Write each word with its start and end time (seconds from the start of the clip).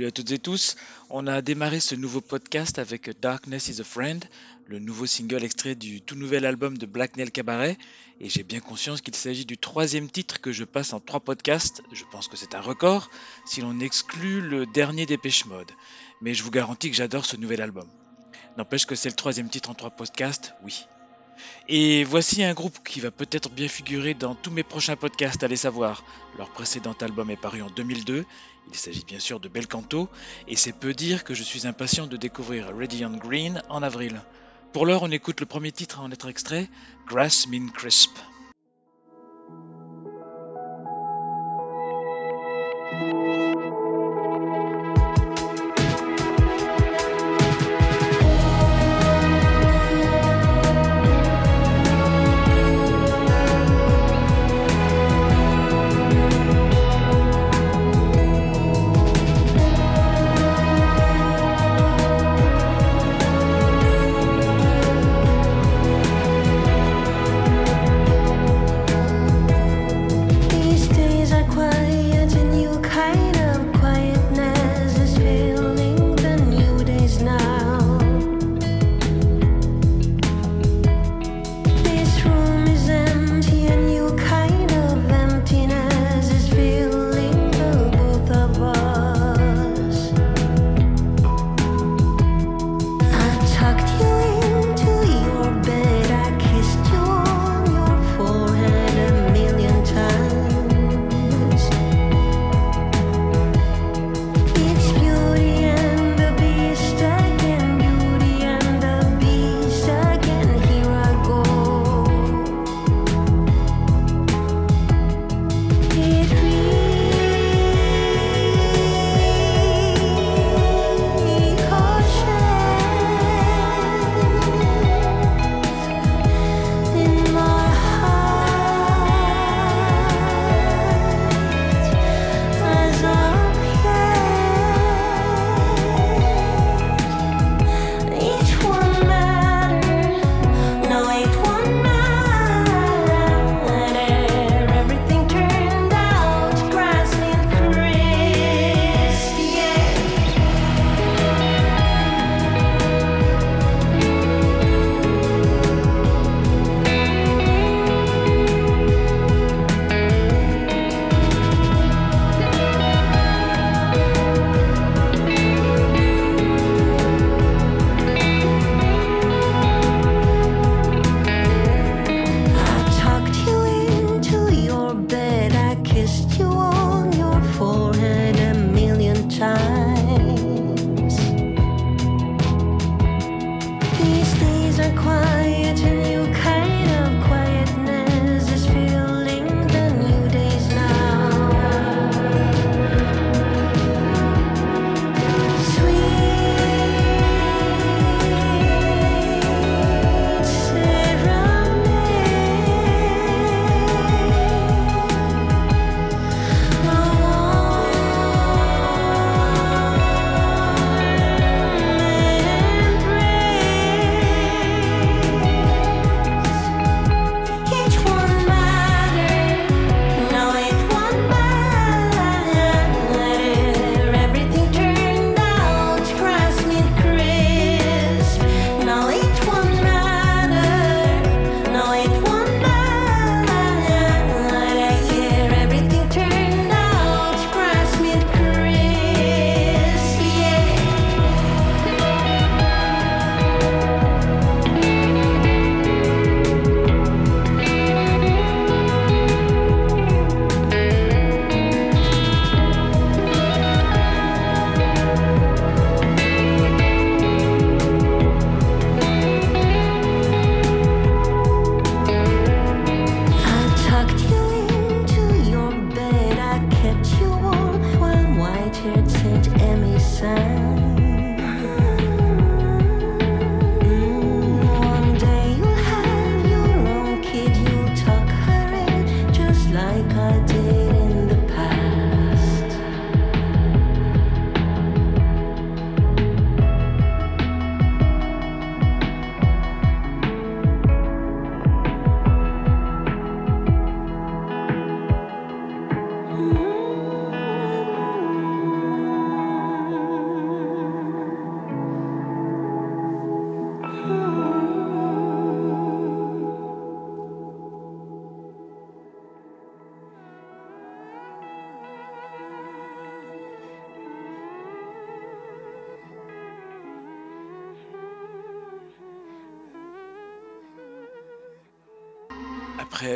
Salut 0.00 0.08
à 0.08 0.12
toutes 0.12 0.30
et 0.30 0.38
tous. 0.38 0.76
On 1.10 1.26
a 1.26 1.42
démarré 1.42 1.78
ce 1.78 1.94
nouveau 1.94 2.22
podcast 2.22 2.78
avec 2.78 3.20
Darkness 3.20 3.68
is 3.68 3.82
a 3.82 3.84
Friend, 3.84 4.24
le 4.66 4.78
nouveau 4.78 5.04
single 5.04 5.44
extrait 5.44 5.74
du 5.74 6.00
tout 6.00 6.14
nouvel 6.14 6.46
album 6.46 6.78
de 6.78 6.86
Black 6.86 7.18
Nail 7.18 7.30
Cabaret. 7.30 7.76
Et 8.18 8.30
j'ai 8.30 8.42
bien 8.42 8.60
conscience 8.60 9.02
qu'il 9.02 9.14
s'agit 9.14 9.44
du 9.44 9.58
troisième 9.58 10.08
titre 10.08 10.40
que 10.40 10.52
je 10.52 10.64
passe 10.64 10.94
en 10.94 11.00
trois 11.00 11.20
podcasts. 11.20 11.82
Je 11.92 12.04
pense 12.10 12.28
que 12.28 12.38
c'est 12.38 12.54
un 12.54 12.62
record 12.62 13.10
si 13.44 13.60
l'on 13.60 13.78
exclut 13.78 14.40
le 14.40 14.64
dernier 14.64 15.04
Dépêche 15.04 15.44
Mode. 15.44 15.70
Mais 16.22 16.32
je 16.32 16.42
vous 16.44 16.50
garantis 16.50 16.90
que 16.90 16.96
j'adore 16.96 17.26
ce 17.26 17.36
nouvel 17.36 17.60
album. 17.60 17.90
N'empêche 18.56 18.86
que 18.86 18.94
c'est 18.94 19.10
le 19.10 19.16
troisième 19.16 19.50
titre 19.50 19.68
en 19.68 19.74
trois 19.74 19.90
podcasts, 19.90 20.54
oui. 20.64 20.86
Et 21.68 22.04
voici 22.04 22.42
un 22.42 22.54
groupe 22.54 22.78
qui 22.84 23.00
va 23.00 23.10
peut-être 23.10 23.50
bien 23.50 23.68
figurer 23.68 24.14
dans 24.14 24.34
tous 24.34 24.50
mes 24.50 24.62
prochains 24.62 24.96
podcasts, 24.96 25.42
allez 25.42 25.56
savoir. 25.56 26.04
Leur 26.38 26.50
précédent 26.50 26.94
album 27.00 27.30
est 27.30 27.36
paru 27.36 27.62
en 27.62 27.70
2002, 27.70 28.24
il 28.68 28.76
s'agit 28.76 29.04
bien 29.04 29.18
sûr 29.18 29.40
de 29.40 29.48
Belcanto, 29.48 30.08
et 30.48 30.56
c'est 30.56 30.72
peu 30.72 30.94
dire 30.94 31.24
que 31.24 31.34
je 31.34 31.42
suis 31.42 31.66
impatient 31.66 32.06
de 32.06 32.16
découvrir 32.16 32.74
Radiant 32.76 33.10
Green 33.10 33.62
en 33.68 33.82
avril. 33.82 34.20
Pour 34.72 34.86
l'heure, 34.86 35.02
on 35.02 35.10
écoute 35.10 35.40
le 35.40 35.46
premier 35.46 35.72
titre 35.72 36.00
en 36.00 36.10
être 36.10 36.28
extrait, 36.28 36.68
Grass 37.06 37.46
Mean 37.48 37.70
Crisp. 37.70 38.12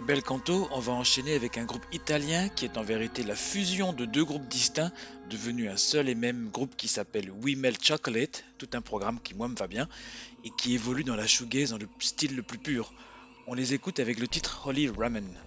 Bel 0.07 0.23
Canto, 0.23 0.69
on 0.71 0.81
va 0.81 0.93
enchaîner 0.93 1.35
avec 1.35 1.57
un 1.57 1.65
groupe 1.65 1.87
italien 1.91 2.51
qui 2.51 2.67
est 2.67 2.77
en 2.77 2.83
vérité 2.83 3.23
la 3.23 3.35
fusion 3.35 3.95
de 3.95 4.05
deux 4.05 4.25
groupes 4.25 4.47
distincts, 4.49 4.93
devenus 5.31 5.71
un 5.71 5.79
seul 5.79 6.11
et 6.11 6.15
même 6.15 6.51
groupe 6.51 6.77
qui 6.77 6.89
s'appelle 6.89 7.31
We 7.31 7.57
Melt 7.57 7.83
Chocolate, 7.83 8.45
tout 8.59 8.69
un 8.75 8.83
programme 8.83 9.19
qui 9.19 9.35
moi 9.35 9.49
me 9.49 9.57
va 9.57 9.67
bien, 9.67 9.89
et 10.45 10.51
qui 10.59 10.75
évolue 10.75 11.05
dans 11.05 11.17
la 11.17 11.27
shoegaze 11.27 11.71
dans 11.71 11.79
le 11.79 11.89
style 12.01 12.37
le 12.37 12.43
plus 12.43 12.59
pur. 12.59 12.93
On 13.47 13.55
les 13.55 13.73
écoute 13.73 13.99
avec 13.99 14.21
le 14.21 14.29
titre 14.29 14.67
Holy 14.67 14.91
Ramen. 14.91 15.39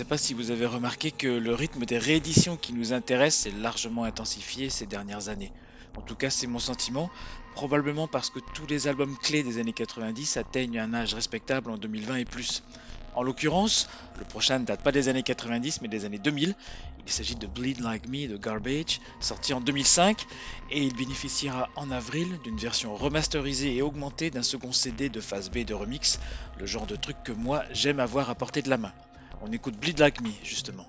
Sais 0.00 0.06
pas 0.06 0.16
si 0.16 0.32
vous 0.32 0.50
avez 0.50 0.64
remarqué 0.64 1.10
que 1.10 1.26
le 1.26 1.54
rythme 1.54 1.84
des 1.84 1.98
rééditions 1.98 2.56
qui 2.56 2.72
nous 2.72 2.94
intéressent 2.94 3.42
s'est 3.42 3.58
largement 3.60 4.04
intensifié 4.04 4.70
ces 4.70 4.86
dernières 4.86 5.28
années. 5.28 5.52
En 5.94 6.00
tout 6.00 6.16
cas, 6.16 6.30
c'est 6.30 6.46
mon 6.46 6.58
sentiment, 6.58 7.10
probablement 7.54 8.08
parce 8.08 8.30
que 8.30 8.38
tous 8.54 8.66
les 8.66 8.88
albums 8.88 9.14
clés 9.18 9.42
des 9.42 9.58
années 9.58 9.74
90 9.74 10.38
atteignent 10.38 10.78
un 10.78 10.94
âge 10.94 11.12
respectable 11.12 11.70
en 11.70 11.76
2020 11.76 12.16
et 12.16 12.24
plus. 12.24 12.62
En 13.14 13.22
l'occurrence, 13.22 13.88
le 14.18 14.24
prochain 14.24 14.60
ne 14.60 14.64
date 14.64 14.82
pas 14.82 14.90
des 14.90 15.08
années 15.08 15.22
90 15.22 15.82
mais 15.82 15.88
des 15.88 16.06
années 16.06 16.18
2000. 16.18 16.54
Il 17.04 17.12
s'agit 17.12 17.36
de 17.36 17.46
Bleed 17.46 17.80
Like 17.80 18.08
Me 18.08 18.26
de 18.26 18.38
Garbage, 18.38 19.00
sorti 19.20 19.52
en 19.52 19.60
2005, 19.60 20.24
et 20.70 20.82
il 20.82 20.96
bénéficiera 20.96 21.68
en 21.76 21.90
avril 21.90 22.38
d'une 22.42 22.56
version 22.56 22.94
remasterisée 22.94 23.76
et 23.76 23.82
augmentée 23.82 24.30
d'un 24.30 24.42
second 24.42 24.72
CD 24.72 25.10
de 25.10 25.20
phase 25.20 25.50
B 25.50 25.58
de 25.58 25.74
remix, 25.74 26.20
le 26.58 26.64
genre 26.64 26.86
de 26.86 26.96
truc 26.96 27.18
que 27.22 27.32
moi 27.32 27.64
j'aime 27.70 28.00
avoir 28.00 28.30
à 28.30 28.34
portée 28.34 28.62
de 28.62 28.70
la 28.70 28.78
main. 28.78 28.94
On 29.42 29.50
écoute 29.52 29.78
Bleed 29.80 29.98
Like 29.98 30.20
Me 30.20 30.32
justement. 30.42 30.86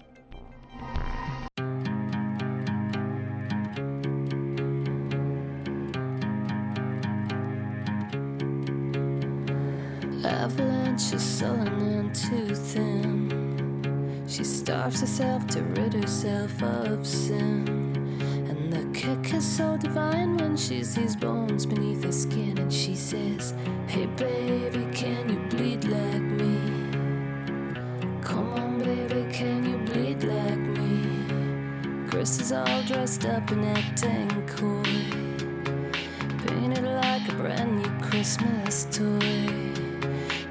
Avalanche 10.26 11.14
is 11.14 11.24
sullen 11.24 11.82
and 11.82 12.14
too 12.14 12.54
thin. 12.54 14.24
She 14.28 14.44
starves 14.44 15.02
herself 15.02 15.48
to 15.48 15.62
rid 15.62 15.94
herself 15.94 16.62
of 16.62 17.08
sin. 17.08 17.68
And 18.50 18.72
the 18.72 19.00
kick 19.00 19.34
is 19.34 19.46
so 19.46 19.78
divine 19.78 20.38
when 20.38 20.58
she 20.58 20.84
sees 20.84 21.16
bones 21.16 21.66
beneath 21.66 22.04
her 22.04 22.12
skin. 22.12 22.58
And 22.58 22.72
she 22.72 22.96
says, 22.96 23.54
Hey 23.88 24.06
baby, 24.06 24.86
can 24.94 25.30
you 25.30 25.40
bleed 25.50 25.86
like 25.86 26.22
me? 26.22 26.61
Chris 32.22 32.40
is 32.40 32.52
all 32.52 32.84
dressed 32.84 33.26
up 33.26 33.50
and 33.50 33.66
acting 33.66 34.30
coy. 34.46 34.84
Painted 36.46 36.84
like 36.84 37.28
a 37.28 37.34
brand 37.34 37.82
new 37.82 38.08
Christmas 38.10 38.86
toy. 38.92 39.74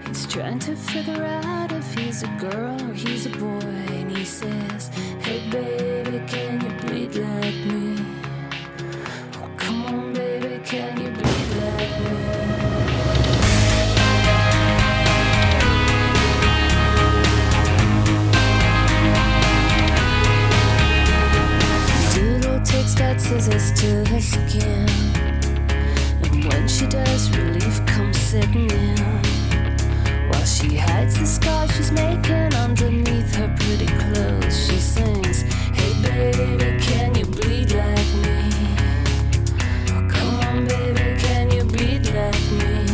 He's 0.04 0.26
trying 0.26 0.58
to 0.58 0.74
figure 0.74 1.22
out 1.22 1.70
if 1.70 1.94
he's 1.94 2.24
a 2.24 2.36
girl 2.40 2.76
or 2.90 2.92
he's 2.92 3.26
a 3.26 3.30
boy. 3.30 3.70
And 3.98 4.10
he 4.10 4.24
says, 4.24 4.88
Hey 5.22 5.48
baby, 5.48 6.18
can 6.26 6.60
you 6.60 6.72
bleed 6.88 7.14
like 7.14 7.54
me? 7.72 7.79
Scissors 23.30 23.70
to 23.80 24.04
her 24.10 24.20
skin. 24.20 24.88
And 26.24 26.44
when 26.46 26.66
she 26.66 26.84
does, 26.88 27.30
relief 27.38 27.86
comes 27.86 28.18
sitting 28.18 28.68
in. 28.68 28.98
While 30.28 30.44
she 30.44 30.76
hides 30.76 31.16
the 31.16 31.26
scars 31.26 31.70
she's 31.76 31.92
making 31.92 32.52
underneath 32.66 33.32
her 33.36 33.54
pretty 33.60 33.86
clothes, 33.86 34.66
she 34.66 34.78
sings, 34.78 35.42
Hey 35.78 35.92
baby, 36.02 36.76
can 36.82 37.14
you 37.14 37.24
bleed 37.24 37.70
like 37.70 38.12
me? 38.24 38.50
Come 40.10 40.34
on, 40.48 40.66
baby, 40.66 41.16
can 41.20 41.52
you 41.52 41.62
bleed 41.62 42.06
like 42.12 42.46
me? 42.60 42.84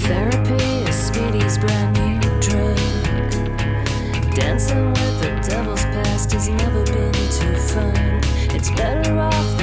Therapy 0.00 0.64
is 0.90 0.96
Speedy's 0.96 1.58
brand 1.58 1.92
new 1.94 2.18
drug. 2.40 2.76
Dancing 4.34 4.88
with 4.90 5.20
the 5.22 5.30
devil's 5.48 5.84
past 5.94 6.32
has 6.32 6.48
never 6.48 6.82
been 6.86 7.12
too 7.12 7.56
fun. 7.70 8.27
It's 8.58 8.70
better 8.70 9.16
off 9.20 9.57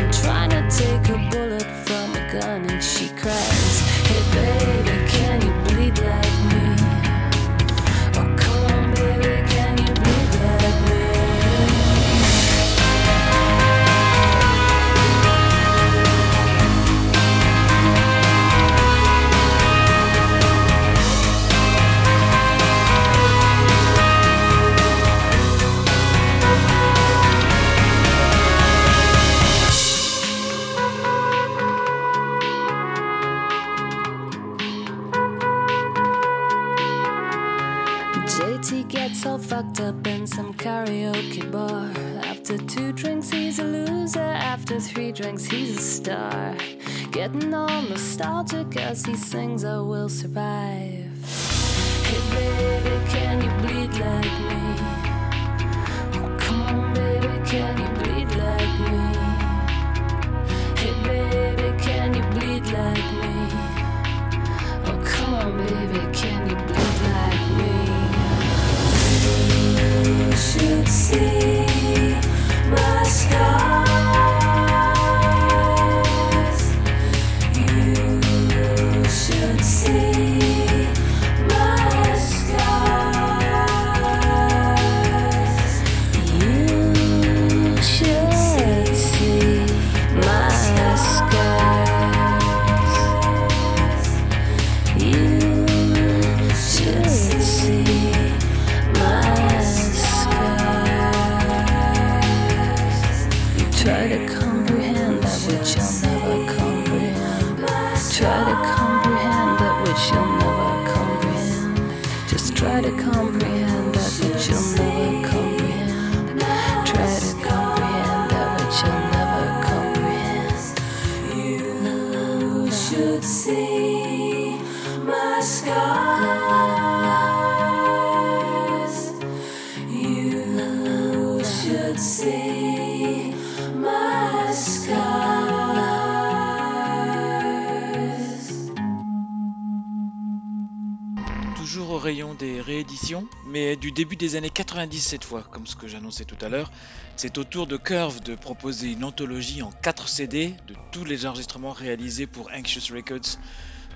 mais 143.46 143.76
du 143.76 143.92
début 143.92 144.16
des 144.16 144.36
années 144.36 144.50
90 144.50 145.00
cette 145.00 145.24
fois, 145.24 145.44
comme 145.52 145.68
ce 145.68 145.76
que 145.76 145.88
j'annonçais 145.88 146.26
tout 146.26 146.38
à 146.42 146.50
l'heure. 146.50 146.72
C'est 147.16 147.38
au 147.38 147.44
tour 147.44 147.68
de 147.68 147.78
Curve 147.78 148.22
de 148.22 148.36
proposer 148.36 148.92
une 148.92 149.04
anthologie 149.04 149.62
en 149.62 149.72
4 149.72 150.08
CD 150.08 150.56
de 150.68 150.76
tous 150.92 151.06
les 151.06 151.26
enregistrements 151.26 151.72
réalisés 151.72 152.26
pour 152.26 152.50
Anxious 152.52 152.94
Records. 152.94 153.38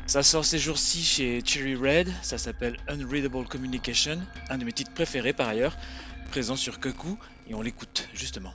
Ça 0.06 0.22
sort 0.22 0.45
ces 0.45 0.60
jours-ci 0.60 1.04
chez 1.04 1.41
Cherry 1.43 1.76
Red, 1.76 2.12
ça 2.22 2.38
s'appelle 2.38 2.78
Unreadable 2.88 3.48
Communication, 3.48 4.19
un 4.50 4.58
de 4.58 4.65
mes 4.65 4.74
titres 4.74 4.93
préférés 4.93 5.34
par 5.34 5.48
ailleurs, 5.48 5.76
présent 6.30 6.56
sur 6.56 6.80
Koku, 6.80 7.17
et 7.48 7.56
on 7.56 7.62
l'écoute 7.62 8.08
justement. 8.13 8.54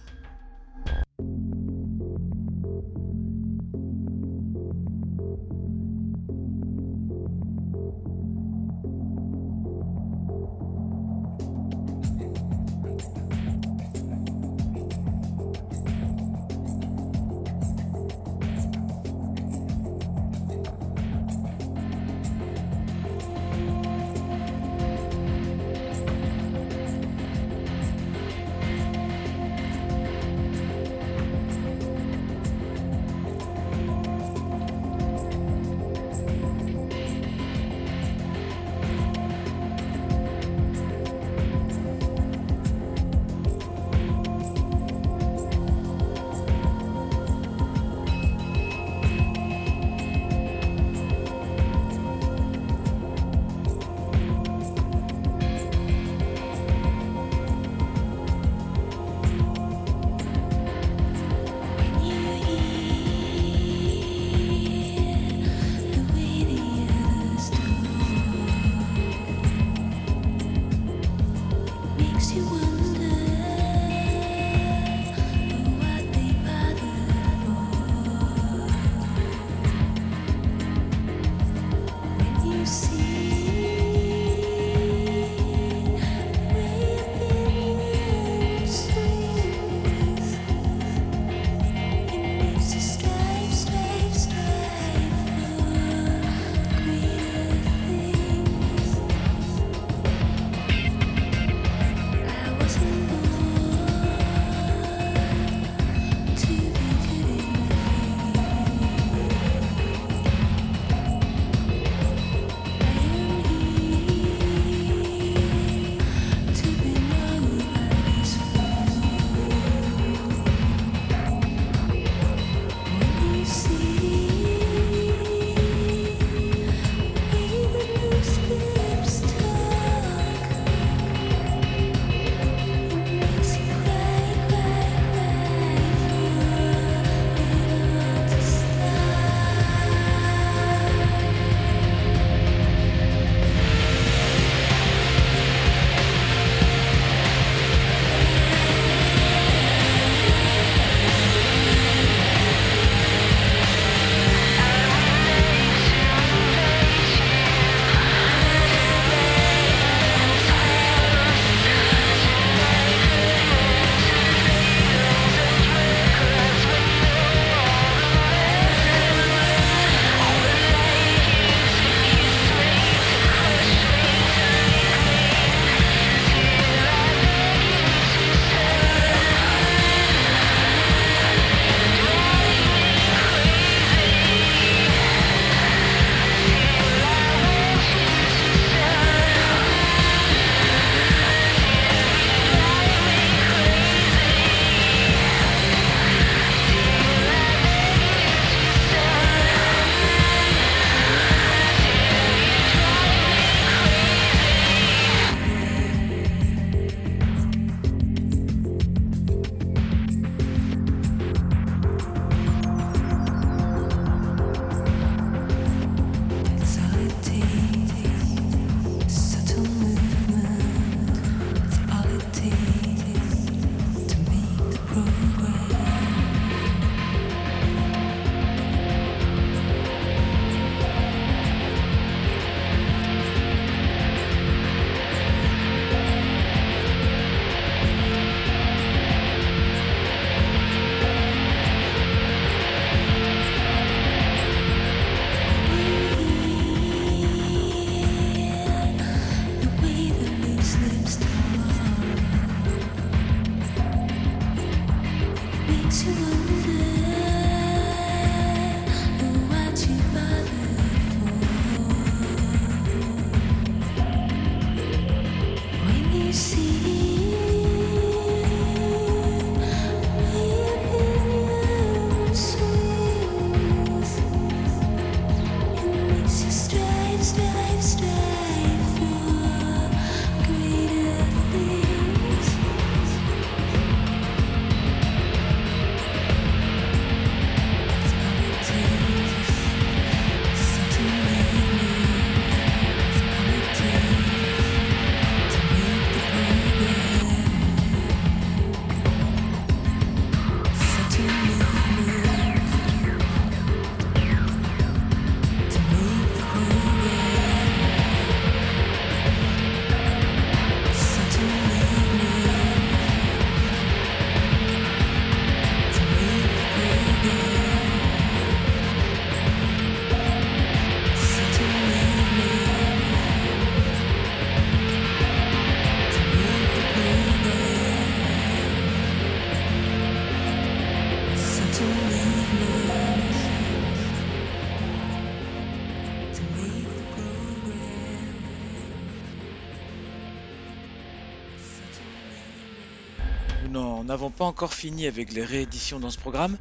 N'avons 344.15 344.31
pas 344.31 344.45
encore 344.45 344.75
fini 344.75 345.09
avec 345.09 345.33
les 345.33 345.45
rééditions 345.45 345.99
dans 345.99 346.11
ce 346.11 346.19
programme, 346.19 346.57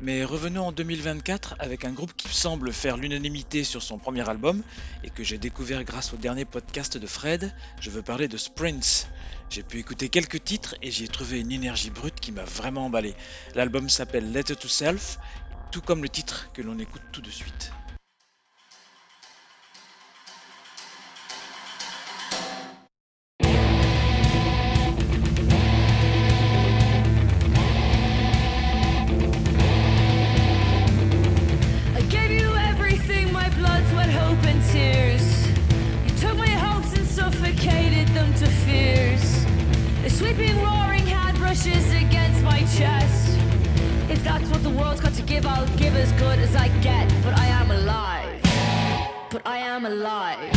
mais 0.00 0.24
revenons 0.24 0.66
en 0.66 0.72
2024 0.72 1.54
avec 1.60 1.84
un 1.84 1.92
groupe 1.92 2.12
qui 2.16 2.34
semble 2.34 2.72
faire 2.72 2.96
l'unanimité 2.96 3.62
sur 3.62 3.80
son 3.80 3.96
premier 3.96 4.28
album 4.28 4.60
et 5.04 5.10
que 5.10 5.22
j'ai 5.22 5.38
découvert 5.38 5.84
grâce 5.84 6.12
au 6.12 6.16
dernier 6.16 6.44
podcast 6.44 6.98
de 6.98 7.06
Fred. 7.06 7.52
Je 7.78 7.90
veux 7.90 8.02
parler 8.02 8.26
de 8.26 8.36
Sprints. 8.36 9.06
J'ai 9.50 9.62
pu 9.62 9.78
écouter 9.78 10.08
quelques 10.08 10.42
titres 10.42 10.74
et 10.82 10.90
j'y 10.90 11.04
ai 11.04 11.08
trouvé 11.08 11.38
une 11.38 11.52
énergie 11.52 11.90
brute 11.90 12.18
qui 12.18 12.32
m'a 12.32 12.44
vraiment 12.44 12.86
emballé. 12.86 13.14
L'album 13.54 13.88
s'appelle 13.88 14.32
Letter 14.32 14.56
to 14.56 14.66
Self, 14.66 15.20
tout 15.70 15.82
comme 15.82 16.02
le 16.02 16.08
titre 16.08 16.50
que 16.54 16.62
l'on 16.62 16.76
écoute 16.80 17.02
tout 17.12 17.20
de 17.20 17.30
suite. 17.30 17.70
against 41.66 42.42
my 42.42 42.60
chest. 42.76 43.38
If 44.08 44.22
that's 44.22 44.48
what 44.50 44.62
the 44.62 44.70
world's 44.70 45.00
got 45.00 45.14
to 45.14 45.22
give, 45.22 45.46
I'll 45.46 45.66
give 45.76 45.96
as 45.96 46.12
good 46.12 46.38
as 46.38 46.54
I 46.54 46.68
get. 46.80 47.12
But 47.24 47.38
I 47.38 47.46
am 47.46 47.70
alive. 47.70 48.40
But 49.30 49.42
I 49.44 49.58
am 49.58 49.84
alive. 49.84 50.52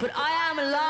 But 0.00 0.10
I 0.16 0.30
am 0.50 0.58
alive. 0.58 0.89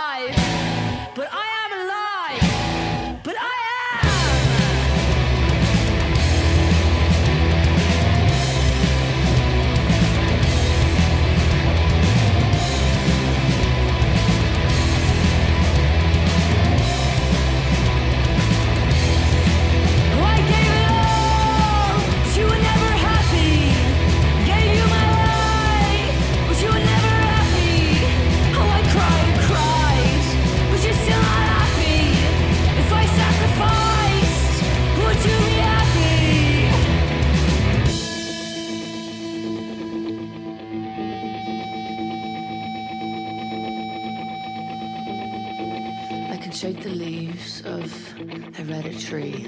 shake 46.72 46.83
the 46.85 46.90
leaves 46.90 47.62
of 47.64 48.12
hereditary. 48.54 49.44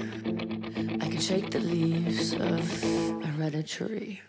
I 0.99 1.07
can 1.07 1.21
shake 1.21 1.51
the 1.51 1.59
leaves 1.59 2.33
of 2.33 2.83
hereditary. 3.23 4.21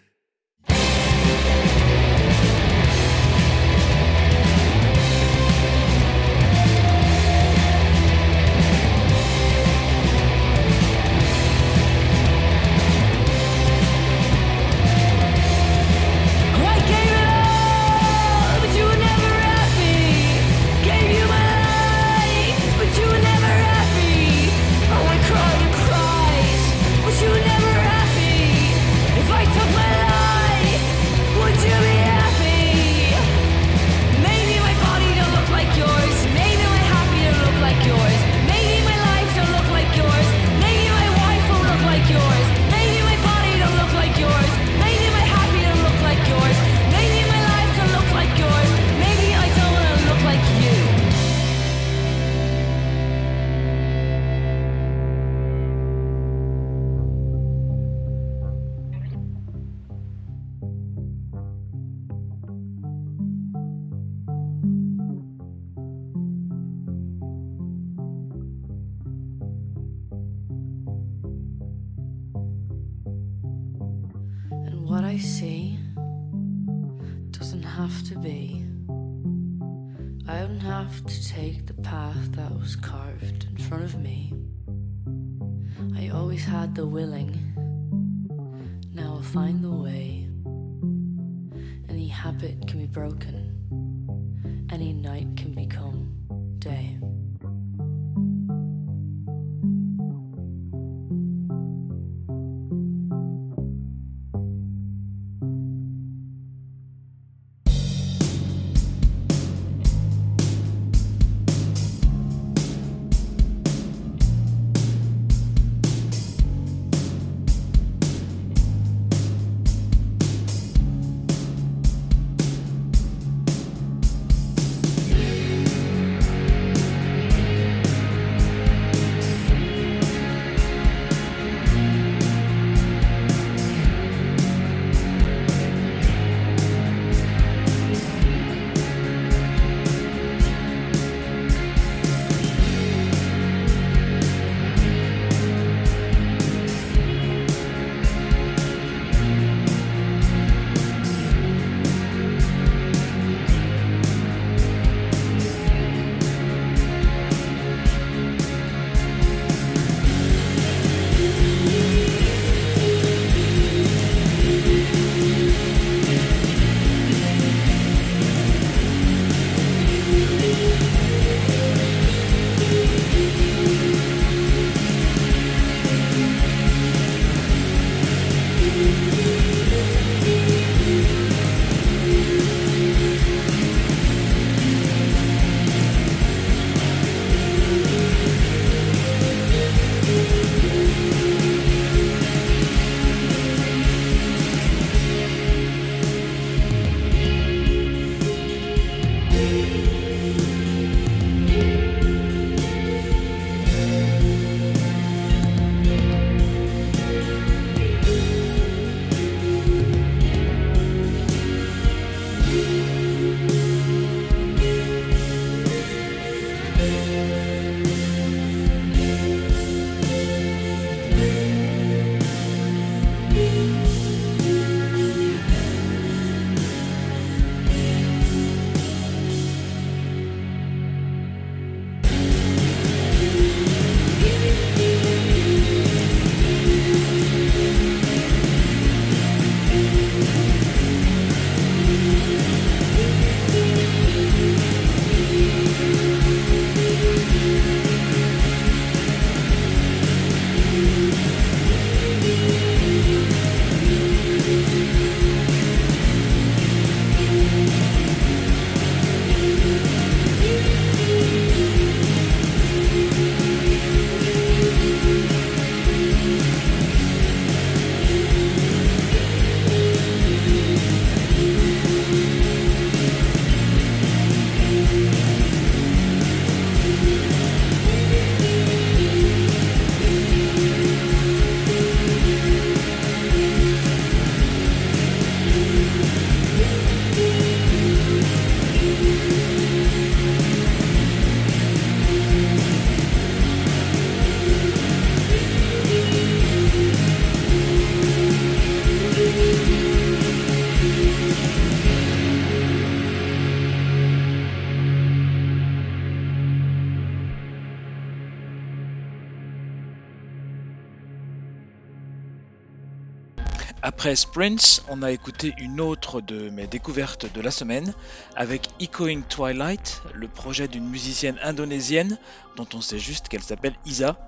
Après 314.04 314.16
Sprints, 314.16 314.82
on 314.88 315.02
a 315.02 315.12
écouté 315.12 315.54
une 315.56 315.80
autre 315.80 316.20
de 316.20 316.50
mes 316.50 316.66
découvertes 316.66 317.32
de 317.32 317.40
la 317.40 317.50
semaine 317.50 317.94
avec 318.36 318.68
Echoing 318.78 319.22
Twilight, 319.22 320.02
le 320.12 320.28
projet 320.28 320.68
d'une 320.68 320.86
musicienne 320.86 321.38
indonésienne 321.42 322.18
dont 322.54 322.66
on 322.74 322.82
sait 322.82 322.98
juste 322.98 323.28
qu'elle 323.28 323.42
s'appelle 323.42 323.74
Isa 323.86 324.18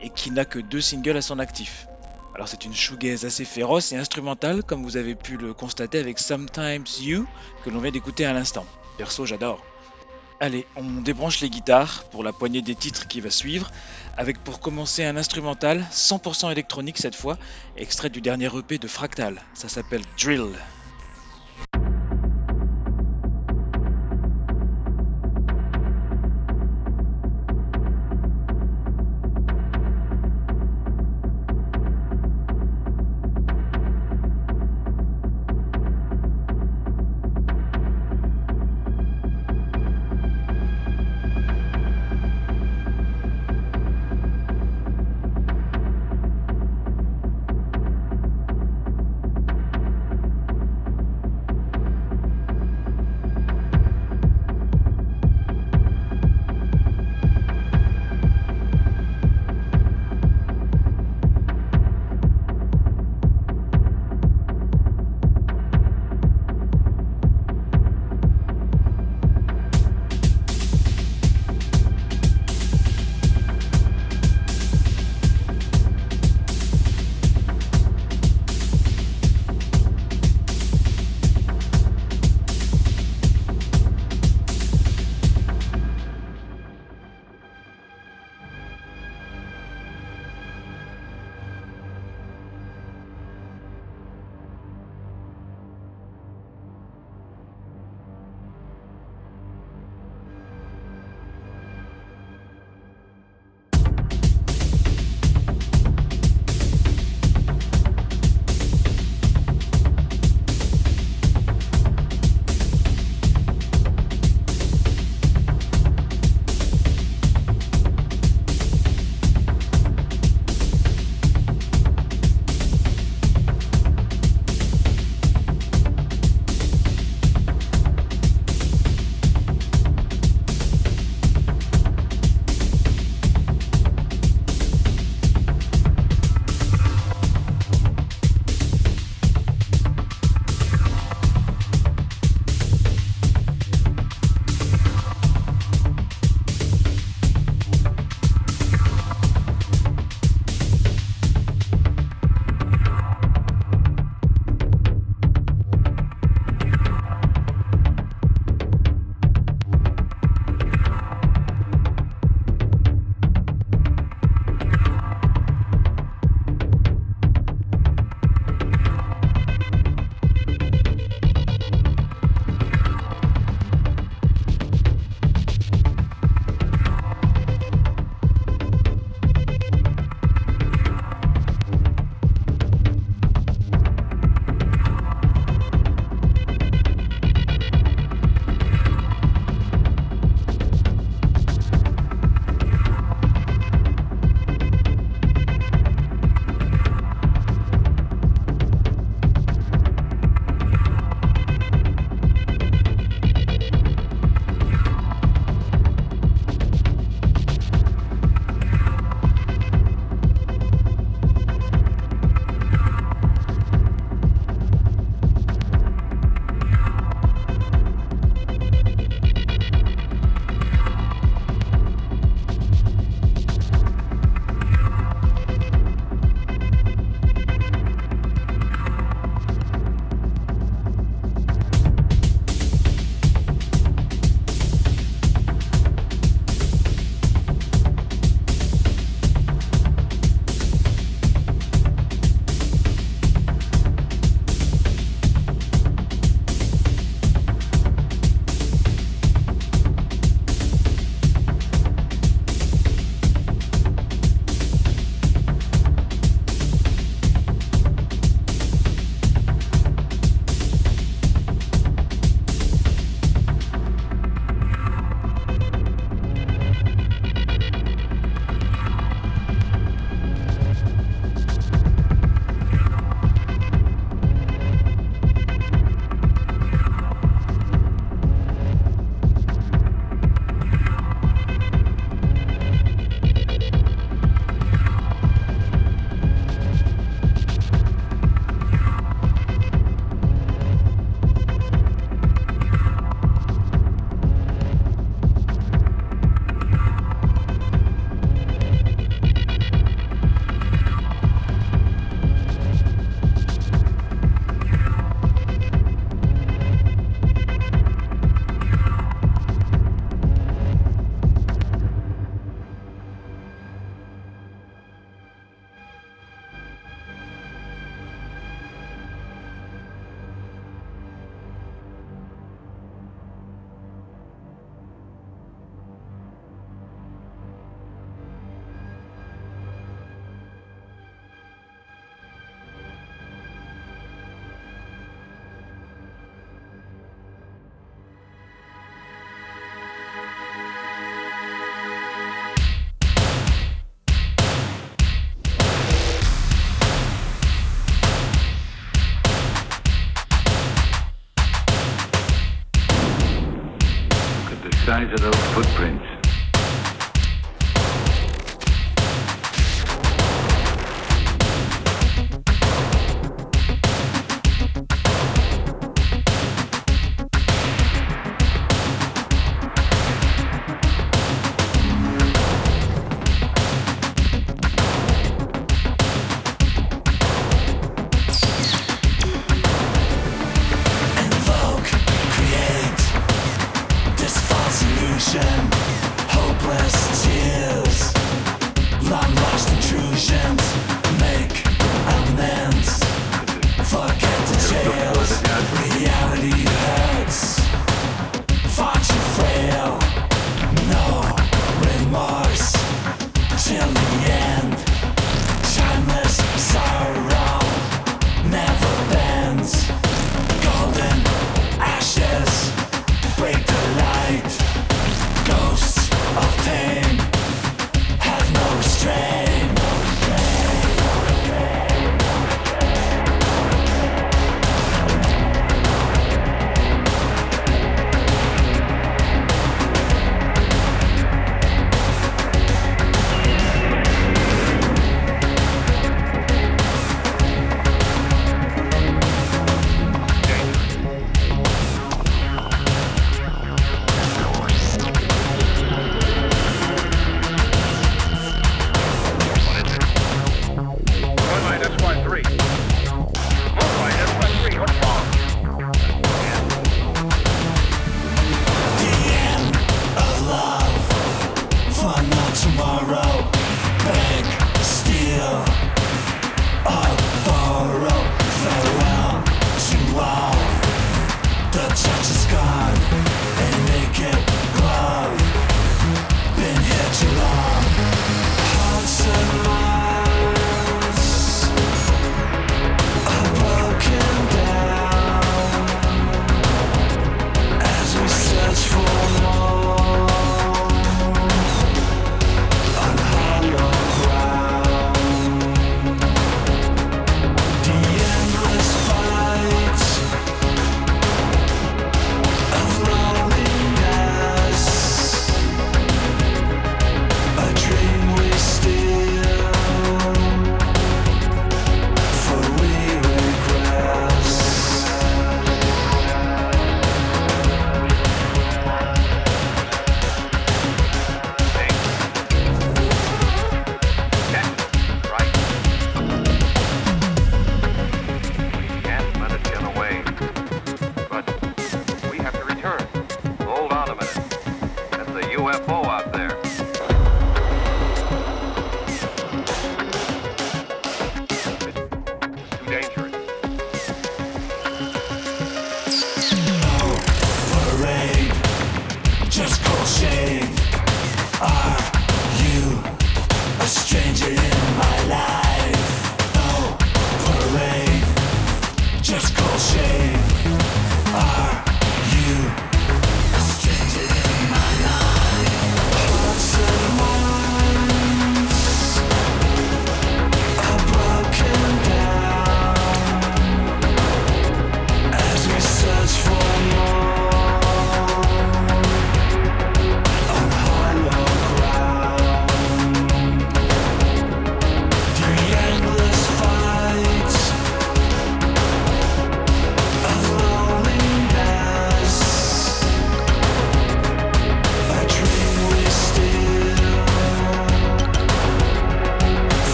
et 0.00 0.08
qui 0.08 0.30
n'a 0.30 0.46
que 0.46 0.58
deux 0.58 0.80
singles 0.80 1.18
à 1.18 1.20
son 1.20 1.38
actif. 1.38 1.86
Alors 2.34 2.48
c'est 2.48 2.64
une 2.64 2.74
shoegaze 2.74 3.26
assez 3.26 3.44
féroce 3.44 3.92
et 3.92 3.98
instrumentale 3.98 4.62
comme 4.62 4.82
vous 4.82 4.96
avez 4.96 5.14
pu 5.14 5.36
le 5.36 5.52
constater 5.52 5.98
avec 5.98 6.18
Sometimes 6.18 6.86
You 6.98 7.26
que 7.62 7.68
l'on 7.68 7.80
vient 7.80 7.92
d'écouter 7.92 8.24
à 8.24 8.32
l'instant. 8.32 8.64
Perso 8.96 9.26
j'adore. 9.26 9.62
Allez, 10.38 10.66
on 10.76 11.00
débranche 11.00 11.40
les 11.40 11.48
guitares 11.48 12.04
pour 12.10 12.22
la 12.22 12.30
poignée 12.30 12.60
des 12.60 12.74
titres 12.74 13.08
qui 13.08 13.22
va 13.22 13.30
suivre, 13.30 13.70
avec 14.18 14.44
pour 14.44 14.60
commencer 14.60 15.02
un 15.02 15.16
instrumental 15.16 15.82
100% 15.90 16.52
électronique 16.52 16.98
cette 16.98 17.14
fois, 17.14 17.38
extrait 17.78 18.10
du 18.10 18.20
dernier 18.20 18.50
EP 18.54 18.76
de 18.76 18.86
Fractal. 18.86 19.40
Ça 19.54 19.70
s'appelle 19.70 20.02
Drill. 20.18 20.52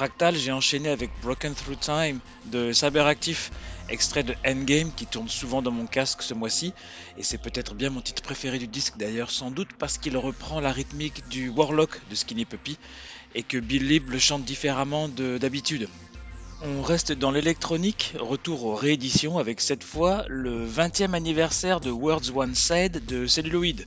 Fractal, 0.00 0.34
j'ai 0.34 0.50
enchaîné 0.50 0.88
avec 0.88 1.10
Broken 1.20 1.54
Through 1.54 1.78
Time 1.78 2.20
de 2.46 2.72
Cyberactive, 2.72 3.50
extrait 3.90 4.22
de 4.22 4.34
Endgame 4.46 4.90
qui 4.94 5.04
tourne 5.04 5.28
souvent 5.28 5.60
dans 5.60 5.72
mon 5.72 5.86
casque 5.86 6.22
ce 6.22 6.32
mois-ci, 6.32 6.72
et 7.18 7.22
c'est 7.22 7.36
peut-être 7.36 7.74
bien 7.74 7.90
mon 7.90 8.00
titre 8.00 8.22
préféré 8.22 8.58
du 8.58 8.66
disque 8.66 8.96
d'ailleurs, 8.96 9.30
sans 9.30 9.50
doute 9.50 9.68
parce 9.78 9.98
qu'il 9.98 10.16
reprend 10.16 10.58
la 10.58 10.72
rythmique 10.72 11.28
du 11.28 11.50
Warlock 11.50 12.00
de 12.08 12.14
Skinny 12.14 12.46
Puppy, 12.46 12.78
et 13.34 13.42
que 13.42 13.58
Bill 13.58 13.86
Lib 13.88 14.08
le 14.08 14.18
chante 14.18 14.42
différemment 14.42 15.06
d'habitude. 15.10 15.86
On 16.62 16.80
reste 16.80 17.12
dans 17.12 17.30
l'électronique, 17.30 18.14
retour 18.18 18.64
aux 18.64 18.76
rééditions 18.76 19.36
avec 19.36 19.60
cette 19.60 19.84
fois 19.84 20.24
le 20.28 20.66
20e 20.66 21.12
anniversaire 21.12 21.80
de 21.80 21.90
Words 21.90 22.34
One 22.34 22.54
Side 22.54 23.04
de 23.04 23.26
Celluloid. 23.26 23.84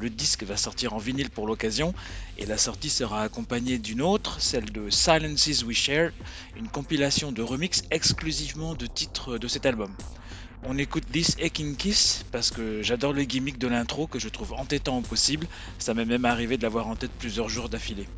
Le 0.00 0.10
disque 0.10 0.42
va 0.42 0.56
sortir 0.56 0.92
en 0.94 0.98
vinyle 0.98 1.30
pour 1.30 1.46
l'occasion 1.46 1.94
et 2.38 2.46
la 2.46 2.58
sortie 2.58 2.90
sera 2.90 3.22
accompagnée 3.22 3.78
d'une 3.78 4.02
autre, 4.02 4.40
celle 4.40 4.72
de 4.72 4.90
Silences 4.90 5.62
We 5.62 5.76
Share, 5.76 6.10
une 6.56 6.68
compilation 6.68 7.30
de 7.30 7.42
remix 7.42 7.82
exclusivement 7.90 8.74
de 8.74 8.86
titres 8.86 9.38
de 9.38 9.46
cet 9.46 9.66
album. 9.66 9.94
On 10.64 10.78
écoute 10.78 11.04
This 11.12 11.36
Aching 11.42 11.76
Kiss 11.76 12.24
parce 12.32 12.50
que 12.50 12.82
j'adore 12.82 13.12
le 13.12 13.22
gimmick 13.22 13.58
de 13.58 13.68
l'intro 13.68 14.06
que 14.06 14.18
je 14.18 14.28
trouve 14.28 14.54
entêtant 14.54 14.98
au 14.98 15.02
possible, 15.02 15.46
ça 15.78 15.94
m'est 15.94 16.04
même 16.04 16.24
arrivé 16.24 16.56
de 16.56 16.62
l'avoir 16.62 16.88
en 16.88 16.96
tête 16.96 17.12
plusieurs 17.18 17.48
jours 17.48 17.68
d'affilée. 17.68 18.08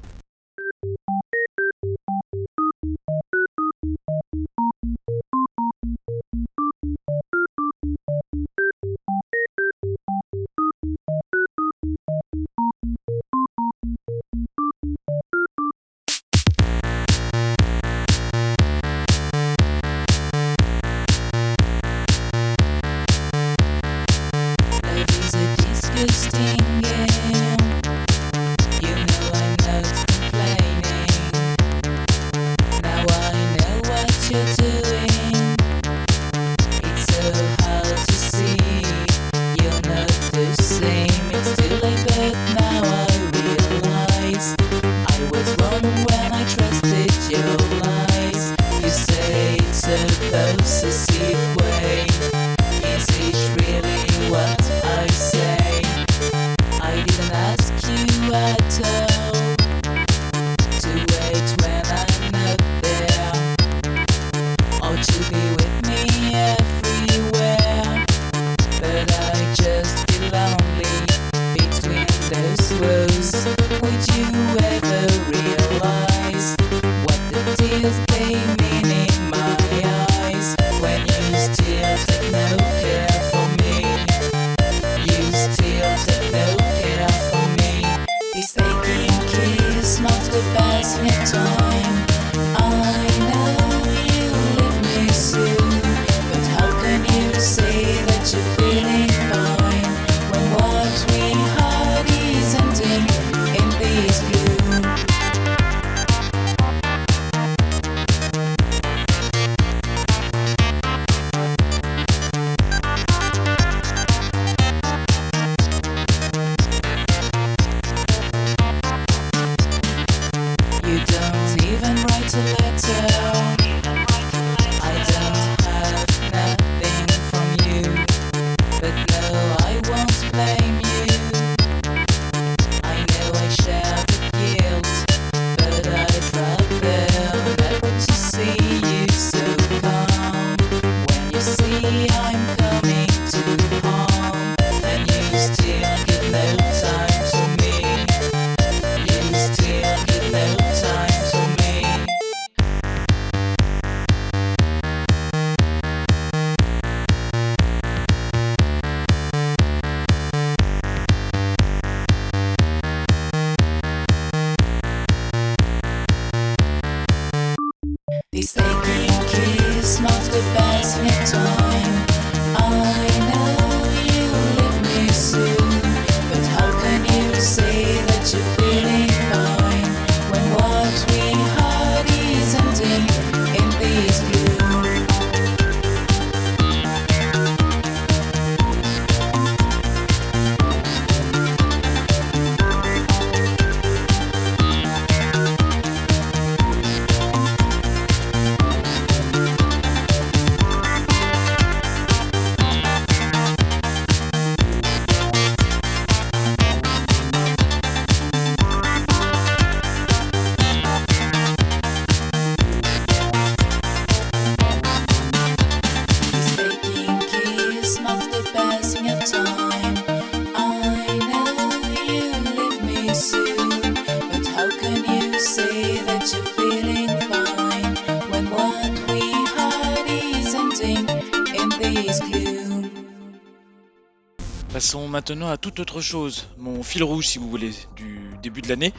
Passons 234.87 235.09
maintenant 235.09 235.49
à 235.49 235.57
toute 235.57 235.81
autre 235.81 236.01
chose, 236.01 236.47
mon 236.59 236.85
fil 236.85 237.03
rouge 237.03 237.27
si 237.27 237.41
vous 237.41 237.51
voulez, 237.51 237.73
du 237.97 238.21
début 238.41 238.63
de 238.63 238.69
l'année. 238.69 238.93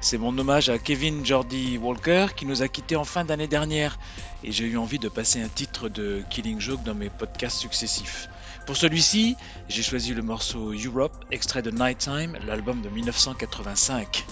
C'est 0.00 0.16
mon 0.16 0.38
hommage 0.38 0.70
à 0.70 0.78
Kevin 0.78 1.26
Jordi 1.26 1.76
Walker 1.76 2.28
qui 2.34 2.46
nous 2.46 2.62
a 2.62 2.68
quittés 2.68 2.96
en 2.96 3.04
fin 3.04 3.22
d'année 3.22 3.46
dernière 3.46 3.98
et 4.42 4.50
j'ai 4.50 4.64
eu 4.64 4.78
envie 4.78 4.98
de 4.98 5.10
passer 5.10 5.42
un 5.42 5.48
titre 5.48 5.90
de 5.90 6.22
Killing 6.30 6.58
Joke 6.58 6.82
dans 6.84 6.94
mes 6.94 7.10
podcasts 7.10 7.58
successifs. 7.58 8.30
Pour 8.64 8.78
celui-ci, 8.78 9.36
j'ai 9.68 9.82
choisi 9.82 10.14
le 10.14 10.22
morceau 10.22 10.72
Europe, 10.72 11.12
extrait 11.30 11.60
de 11.60 11.70
Nighttime, 11.70 12.38
l'album 12.46 12.80
de 12.80 12.88
1985. 12.88 14.24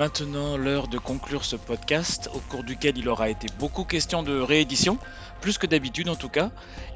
Maintenant 0.00 0.56
l'heure 0.56 0.88
de 0.88 0.96
conclure 0.96 1.44
ce 1.44 1.56
podcast 1.56 2.30
au 2.32 2.38
cours 2.38 2.64
duquel 2.64 2.96
il 2.96 3.06
aura 3.06 3.28
été 3.28 3.48
beaucoup 3.58 3.84
question 3.84 4.22
de 4.22 4.40
réédition, 4.40 4.96
plus 5.42 5.58
que 5.58 5.66
d'habitude 5.66 6.08
en 6.08 6.16
tout 6.16 6.30
cas, 6.30 6.50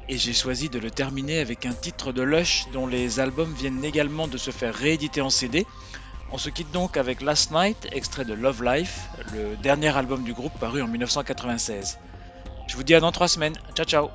et 0.09 0.17
j'ai 0.17 0.33
choisi 0.33 0.69
de 0.69 0.79
le 0.79 0.89
terminer 0.89 1.37
avec 1.37 1.67
un 1.67 1.73
titre 1.73 2.11
de 2.11 2.23
Lush 2.23 2.65
dont 2.73 2.87
les 2.87 3.19
albums 3.19 3.53
viennent 3.53 3.85
également 3.85 4.27
de 4.27 4.39
se 4.39 4.49
faire 4.49 4.73
rééditer 4.73 5.21
en 5.21 5.29
CD. 5.29 5.67
On 6.31 6.39
se 6.39 6.49
quitte 6.49 6.71
donc 6.71 6.97
avec 6.97 7.21
Last 7.21 7.51
Night, 7.51 7.77
extrait 7.91 8.25
de 8.25 8.33
Love 8.33 8.63
Life, 8.63 9.01
le 9.35 9.55
dernier 9.57 9.95
album 9.95 10.23
du 10.23 10.33
groupe 10.33 10.57
paru 10.59 10.81
en 10.81 10.87
1996. 10.87 11.99
Je 12.65 12.75
vous 12.75 12.81
dis 12.81 12.95
à 12.95 12.99
dans 12.99 13.11
trois 13.11 13.27
semaines. 13.27 13.53
Ciao 13.75 13.85
ciao 13.85 14.09